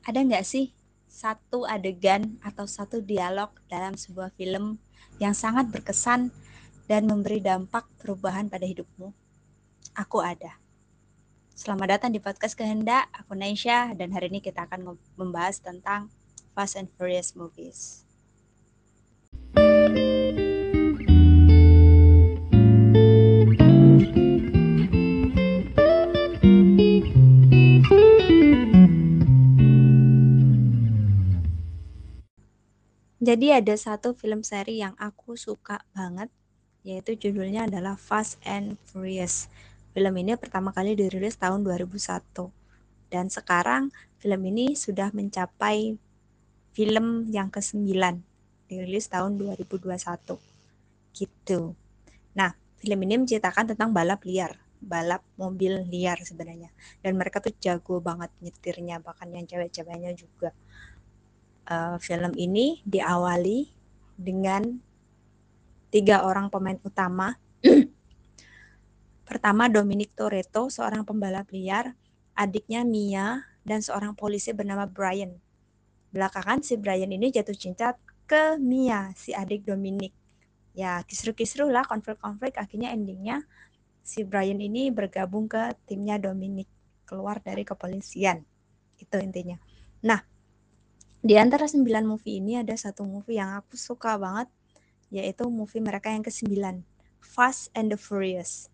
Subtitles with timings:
[0.00, 0.72] Ada nggak sih
[1.04, 4.80] satu adegan atau satu dialog dalam sebuah film
[5.20, 6.32] yang sangat berkesan
[6.88, 9.12] dan memberi dampak perubahan pada hidupmu?
[9.92, 10.56] Aku ada.
[11.52, 16.08] Selamat datang di podcast Kehendak, aku Naisha dan hari ini kita akan membahas tentang
[16.56, 18.08] Fast and Furious movies.
[33.30, 36.26] Jadi ada satu film seri yang aku suka banget,
[36.82, 39.46] yaitu judulnya adalah Fast and Furious.
[39.94, 42.50] Film ini pertama kali dirilis tahun 2001.
[43.06, 45.94] Dan sekarang film ini sudah mencapai
[46.74, 47.78] film yang ke-9,
[48.66, 50.34] dirilis tahun 2021.
[51.14, 51.78] Gitu.
[52.34, 52.50] Nah,
[52.82, 56.74] film ini menceritakan tentang balap liar, balap mobil liar sebenarnya.
[56.98, 60.50] Dan mereka tuh jago banget nyetirnya, bahkan yang cewek-ceweknya juga
[61.70, 63.70] uh, film ini diawali
[64.18, 64.66] dengan
[65.94, 67.38] tiga orang pemain utama.
[69.30, 71.94] Pertama Dominic Toretto, seorang pembalap liar,
[72.34, 75.38] adiknya Mia, dan seorang polisi bernama Brian.
[76.10, 77.94] Belakangan si Brian ini jatuh cinta
[78.26, 80.10] ke Mia, si adik Dominic.
[80.74, 83.46] Ya, kisru-kisru lah, konflik-konflik, akhirnya endingnya
[84.02, 86.66] si Brian ini bergabung ke timnya Dominic,
[87.06, 88.42] keluar dari kepolisian.
[88.98, 89.62] Itu intinya.
[90.02, 90.26] Nah,
[91.20, 94.48] di antara sembilan movie ini ada satu movie yang aku suka banget,
[95.12, 96.80] yaitu movie mereka yang ke-9,
[97.20, 98.72] Fast and the Furious.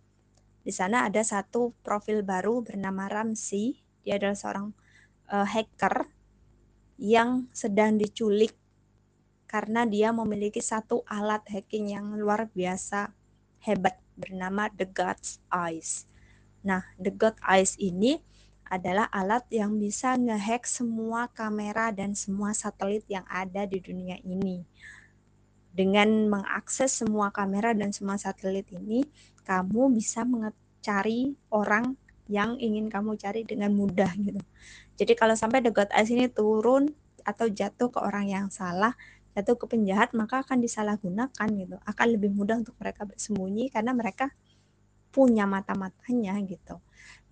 [0.63, 3.83] Di sana ada satu profil baru bernama Ramsey.
[4.07, 4.67] Dia adalah seorang
[5.31, 6.07] uh, hacker
[7.03, 8.55] yang sedang diculik
[9.51, 13.11] karena dia memiliki satu alat hacking yang luar biasa
[13.63, 16.07] hebat bernama The God's Eyes.
[16.63, 18.23] Nah, The God Eyes ini
[18.67, 24.67] adalah alat yang bisa ngehack semua kamera dan semua satelit yang ada di dunia ini.
[25.77, 29.05] Dengan mengakses semua kamera dan semua satelit ini,
[29.45, 31.95] kamu bisa mencari orang
[32.27, 34.43] yang ingin kamu cari dengan mudah gitu.
[34.99, 36.91] Jadi kalau sampai The God Eyes ini turun
[37.23, 38.99] atau jatuh ke orang yang salah,
[39.37, 41.77] jatuh ke penjahat, maka akan disalahgunakan gitu.
[41.87, 44.33] Akan lebih mudah untuk mereka bersembunyi karena mereka
[45.17, 46.77] punya mata-matanya gitu.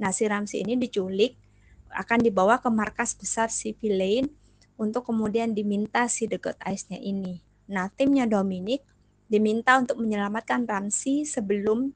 [0.00, 1.36] Nah, si Ramsi ini diculik
[1.92, 4.24] akan dibawa ke markas besar si Villain
[4.80, 7.44] untuk kemudian diminta si The God Eyes-nya ini.
[7.68, 8.80] Nah, timnya Dominic
[9.28, 11.92] diminta untuk menyelamatkan Ramsi sebelum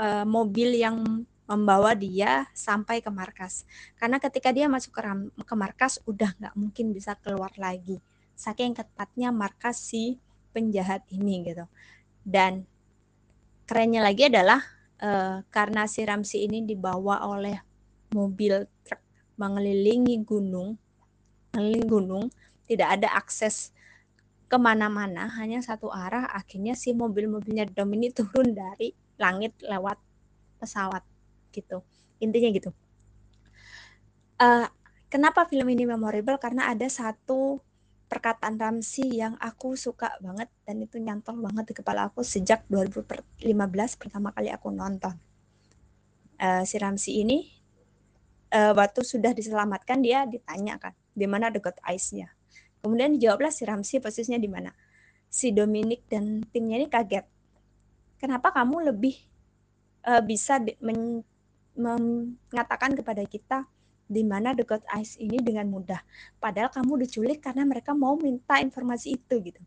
[0.00, 3.68] uh, mobil yang membawa dia sampai ke markas.
[4.00, 5.02] Karena ketika dia masuk ke,
[5.44, 8.00] ke markas udah nggak mungkin bisa keluar lagi.
[8.38, 10.16] Saking ketatnya markas si
[10.56, 11.66] penjahat ini gitu.
[12.22, 12.64] Dan
[13.66, 17.56] kerennya lagi adalah uh, karena si Ramsi ini dibawa oleh
[18.12, 19.00] mobil truk
[19.40, 20.76] mengelilingi gunung,
[21.56, 22.24] mengelilingi gunung,
[22.68, 23.72] tidak ada akses
[24.50, 26.28] ke mana-mana, hanya satu arah.
[26.28, 29.96] Akhirnya si mobil-mobilnya Dom ini turun dari langit lewat
[30.60, 31.00] pesawat,
[31.56, 31.80] gitu.
[32.20, 32.70] Intinya gitu.
[34.36, 34.68] Uh,
[35.08, 36.36] kenapa film ini memorable?
[36.36, 37.64] Karena ada satu
[38.10, 43.46] perkataan Ramsi yang aku suka banget dan itu nyantol banget di kepala aku sejak 2015
[43.94, 45.14] pertama kali aku nonton.
[46.40, 47.46] Uh, si Ramsi ini
[48.50, 52.34] uh, waktu sudah diselamatkan dia ditanya kan di mana the God Eyes-nya.
[52.82, 54.74] Kemudian dijawablah si Ramsi posisinya di mana.
[55.30, 57.22] Si Dominic dan timnya ini kaget.
[58.18, 59.14] Kenapa kamu lebih
[60.02, 61.22] uh, bisa men
[61.80, 63.64] mengatakan kepada kita
[64.10, 66.02] di mana The God Eyes ini dengan mudah.
[66.42, 69.62] Padahal kamu diculik karena mereka mau minta informasi itu gitu.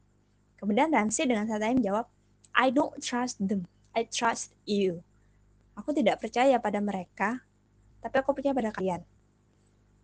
[0.59, 2.11] Kemudian Ramsey dengan santai menjawab,
[2.51, 3.63] I don't trust them,
[3.95, 4.99] I trust you.
[5.79, 7.39] Aku tidak percaya pada mereka,
[8.03, 9.01] tapi aku percaya pada kalian.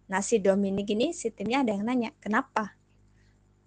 [0.07, 2.79] Nah si Dominic ini, si timnya ada yang nanya, kenapa?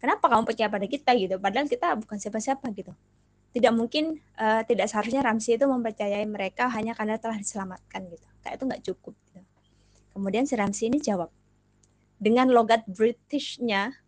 [0.00, 1.36] Kenapa kamu percaya pada kita gitu?
[1.38, 2.90] Padahal kita bukan siapa-siapa gitu.
[3.52, 8.26] Tidak mungkin, uh, tidak seharusnya Ramsey itu mempercayai mereka hanya karena telah diselamatkan gitu.
[8.42, 9.14] Kayak itu nggak cukup.
[10.12, 11.32] Kemudian si Ramsey ini jawab
[12.22, 13.98] dengan logat Britishnya,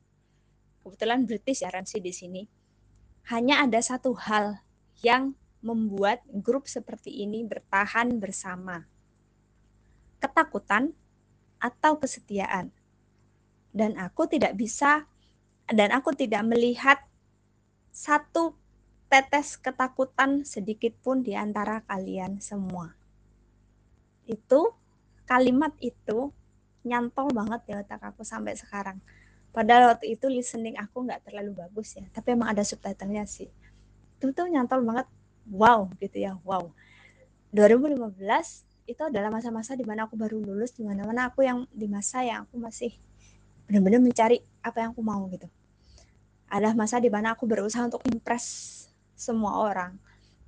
[0.87, 2.47] kebetulan British ya Ramsey di sini,
[3.27, 4.63] hanya ada satu hal
[5.03, 5.35] yang
[5.67, 8.87] membuat grup seperti ini bertahan bersama.
[10.23, 10.95] Ketakutan
[11.59, 12.71] atau kesetiaan.
[13.75, 15.11] Dan aku tidak bisa
[15.67, 17.03] dan aku tidak melihat
[17.91, 18.55] satu
[19.11, 22.95] tetes ketakutan sedikit pun di antara kalian semua.
[24.31, 24.79] Itu
[25.25, 26.33] kalimat itu
[26.85, 29.01] nyantol banget di otak aku sampai sekarang.
[29.55, 33.49] Padahal waktu itu listening aku nggak terlalu bagus ya, tapi emang ada subtitlenya sih.
[34.19, 35.07] Itu tuh nyantol banget,
[35.49, 36.69] wow gitu ya, wow.
[37.55, 38.19] 2015
[38.85, 42.45] itu adalah masa-masa di mana aku baru lulus, di mana-mana aku yang di masa yang
[42.45, 42.93] aku masih
[43.65, 45.49] benar-benar mencari apa yang aku mau gitu
[46.55, 48.87] ada masa di mana aku berusaha untuk impress
[49.17, 49.97] semua orang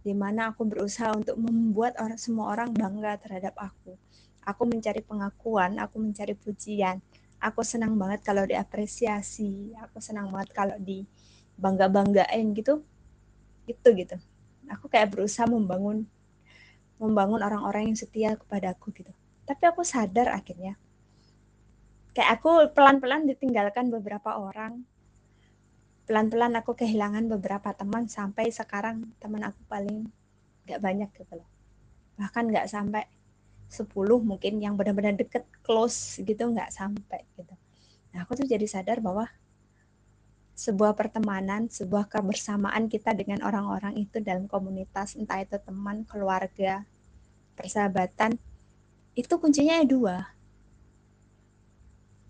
[0.06, 3.96] di mana aku berusaha untuk membuat orang semua orang bangga terhadap aku
[4.46, 7.02] aku mencari pengakuan aku mencari pujian.
[7.43, 11.04] Aku senang banget kalau diapresiasi aku senang banget kalau di
[11.58, 12.87] bangga banggain gitu.
[13.66, 14.16] Gitu gitu.
[14.70, 16.06] Aku kayak berusaha membangun
[16.96, 19.12] membangun orang-orang yang setia kepada aku gitu.
[19.44, 20.78] Tapi aku sadar akhirnya.
[22.16, 24.81] Kayak aku pelan-pelan ditinggalkan beberapa orang.
[26.08, 30.08] Pelan-pelan aku kehilangan beberapa teman sampai sekarang teman aku paling
[30.64, 31.48] gak banyak gitu loh.
[32.16, 33.04] Bahkan gak sampai
[33.66, 33.90] 10
[34.22, 37.54] mungkin yang benar-benar deket close gitu nggak sampai gitu.
[38.14, 39.26] Nah aku tuh jadi sadar bahwa
[40.56, 46.88] sebuah pertemanan, sebuah kebersamaan kita dengan orang-orang itu dalam komunitas, entah itu teman, keluarga,
[47.52, 48.40] persahabatan,
[49.12, 50.32] itu kuncinya dua.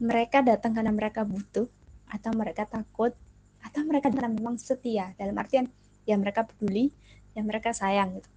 [0.03, 1.71] Mereka datang karena mereka butuh
[2.11, 3.15] atau mereka takut
[3.63, 5.15] atau mereka karena memang setia.
[5.15, 5.71] Dalam artian
[6.03, 6.91] ya mereka peduli
[7.35, 8.31] ya mereka sayang gitu.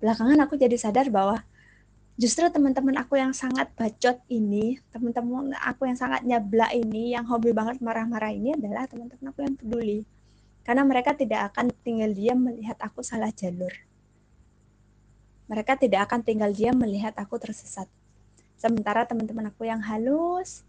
[0.00, 1.44] Belakangan aku jadi sadar bahwa
[2.20, 7.56] justru teman-teman aku yang sangat bacot ini teman-teman aku yang sangat nyabla ini yang hobi
[7.56, 10.04] banget marah-marah ini adalah teman-teman aku yang peduli.
[10.60, 13.72] Karena mereka tidak akan tinggal diam melihat aku salah jalur.
[15.48, 17.88] Mereka tidak akan tinggal diam melihat aku tersesat.
[18.60, 20.60] Sementara teman-teman aku yang halus,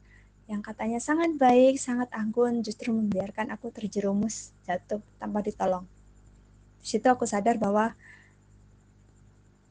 [0.48, 5.84] yang katanya sangat baik, sangat anggun, justru membiarkan aku terjerumus jatuh tanpa ditolong.
[6.80, 7.92] Di situ aku sadar bahwa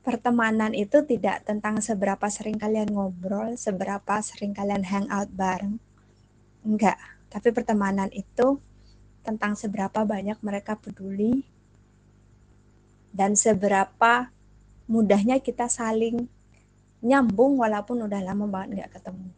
[0.00, 5.76] pertemanan itu tidak tentang seberapa sering kalian ngobrol, seberapa sering kalian hangout bareng.
[6.64, 6.96] Enggak,
[7.28, 8.60] tapi pertemanan itu
[9.20, 11.44] tentang seberapa banyak mereka peduli
[13.12, 14.32] dan seberapa
[14.88, 16.24] mudahnya kita saling
[17.00, 19.28] nyambung walaupun udah lama banget nggak ketemu.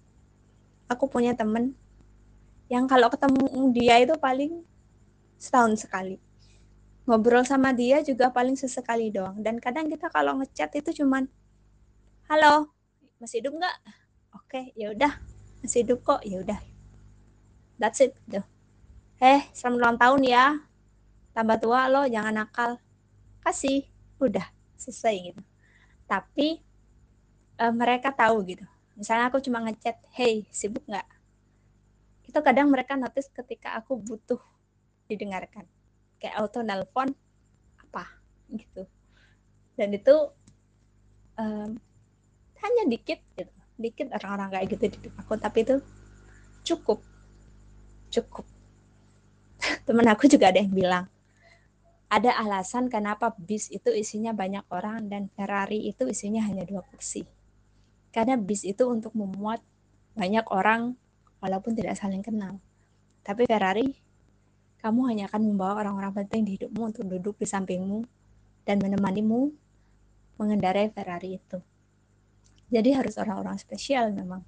[0.90, 1.74] Aku punya temen
[2.70, 3.44] yang kalau ketemu
[3.74, 4.62] dia itu paling
[5.36, 6.16] setahun sekali.
[7.12, 9.36] Ngobrol sama dia juga paling sesekali doang.
[9.44, 11.28] Dan kadang kita kalau ngechat itu cuman,
[12.32, 12.72] halo,
[13.20, 13.76] masih hidup nggak?
[14.32, 15.20] Oke, ya udah,
[15.60, 16.56] masih hidup kok, ya udah.
[17.76, 18.40] That's it, tuh.
[19.20, 20.44] Eh, selamat ulang tahun ya.
[21.36, 22.80] Tambah tua lo, jangan nakal.
[23.44, 23.84] Kasih,
[24.16, 24.48] udah,
[24.80, 25.42] selesai gitu.
[26.08, 26.64] Tapi
[27.60, 28.64] uh, mereka tahu gitu.
[28.96, 31.04] Misalnya aku cuma ngechat, hey sibuk nggak?
[32.24, 34.40] Itu kadang mereka notice ketika aku butuh
[35.12, 35.68] didengarkan.
[36.22, 37.10] Kayak auto nelpon
[37.82, 38.06] apa
[38.54, 38.86] gitu.
[39.74, 40.14] Dan itu
[41.34, 41.74] um,
[42.62, 43.50] hanya dikit gitu.
[43.74, 45.76] Dikit orang-orang kayak gitu di aku, tapi itu
[46.62, 47.02] cukup.
[48.14, 48.46] Cukup.
[49.86, 51.10] Temen aku juga ada yang bilang,
[52.12, 57.24] ada alasan kenapa bis itu isinya banyak orang dan Ferrari itu isinya hanya dua kursi.
[58.12, 59.64] Karena bis itu untuk memuat
[60.12, 60.92] banyak orang
[61.40, 62.60] walaupun tidak saling kenal.
[63.24, 63.96] Tapi Ferrari,
[64.82, 68.02] kamu hanya akan membawa orang-orang penting di hidupmu untuk duduk di sampingmu
[68.67, 69.55] dan menemanimu
[70.37, 71.62] mengendarai Ferrari itu.
[72.73, 74.43] Jadi harus orang-orang spesial memang.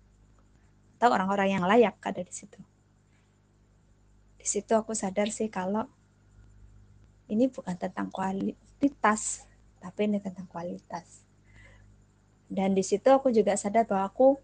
[0.98, 2.58] Atau orang-orang yang layak ada di situ.
[4.36, 5.86] Di situ aku sadar sih kalau
[7.30, 9.46] ini bukan tentang kualitas,
[9.78, 11.24] tapi ini tentang kualitas
[12.54, 14.38] dan di situ aku juga sadar bahwa aku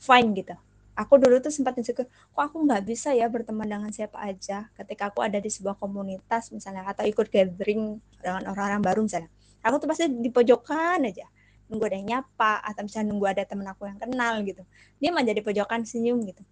[0.00, 0.56] fine gitu
[0.96, 4.72] aku dulu tuh sempat insecure kok aku nggak bisa ya berteman dengan siapa aja?
[4.72, 9.28] Ketika aku ada di sebuah komunitas misalnya atau ikut gathering dengan orang-orang baru misalnya
[9.60, 11.28] aku tuh pasti di pojokan aja.
[11.66, 14.62] Nunggu ada yang nyapa atau misalnya nunggu ada temen aku yang kenal gitu.
[15.02, 16.42] Dia mah jadi pojokan senyum gitu.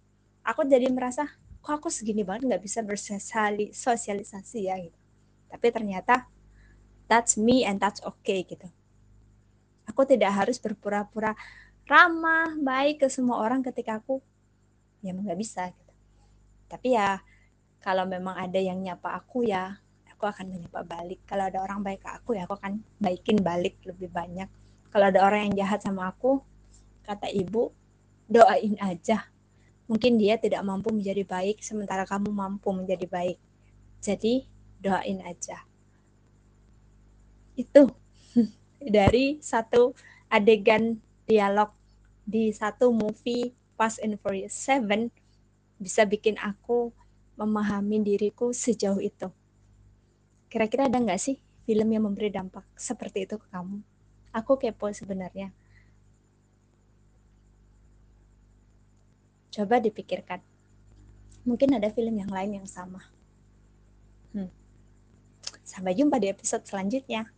[0.45, 1.25] Aku jadi merasa
[1.65, 4.75] kok aku segini banget nggak bisa bersosialisasi ya?
[4.77, 4.99] Gitu.
[5.49, 6.27] Tapi ternyata
[7.09, 8.69] that's me and that's okay gitu.
[9.89, 11.33] Aku tidak harus berpura-pura
[11.85, 14.19] ramah, baik ke semua orang ketika aku
[15.05, 15.93] ya nggak bisa gitu.
[16.65, 17.21] Tapi ya
[17.85, 19.77] kalau memang ada yang nyapa aku ya
[20.09, 21.21] aku akan menyapa balik.
[21.29, 24.49] Kalau ada orang baik ke aku ya aku akan baikin balik lebih banyak.
[24.89, 26.39] Kalau ada orang yang jahat sama aku,
[27.03, 27.69] kata ibu,
[28.25, 29.27] doain aja.
[29.85, 33.37] Mungkin dia tidak mampu menjadi baik sementara kamu mampu menjadi baik.
[34.01, 34.47] Jadi
[34.81, 35.61] doain aja.
[37.53, 37.91] Itu
[38.97, 39.93] dari satu
[40.31, 40.97] adegan
[41.29, 41.69] dialog
[42.25, 45.11] di satu movie Fast and Furious 7
[45.79, 46.95] bisa bikin aku
[47.35, 49.27] memahami diriku sejauh itu.
[50.47, 51.35] Kira-kira ada nggak sih
[51.67, 53.83] film yang memberi dampak seperti itu ke kamu?
[54.31, 55.51] Aku kepo sebenarnya.
[59.51, 60.43] Coba dipikirkan.
[61.47, 63.03] Mungkin ada film yang lain yang sama.
[64.35, 64.51] Hmm.
[65.63, 67.31] Sampai jumpa di episode selanjutnya.